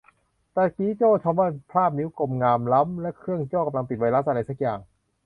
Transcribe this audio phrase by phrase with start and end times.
[0.55, 4.79] ตะกี้โจ้ชมว่าภาพนิ้วกลมงามล้ำ และเครื่องโจ้กำลังติดไวรัสอะไรสักอย่าง